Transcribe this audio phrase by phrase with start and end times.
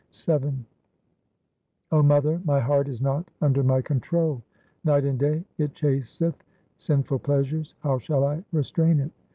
[0.25, 0.39] VII
[1.91, 4.41] 0 mother, my heart is not under my control;
[4.83, 6.43] Night and day it chaseth
[6.77, 9.11] sinful pleasures; how shall I restrain it